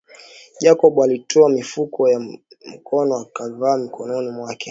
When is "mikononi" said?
3.77-4.29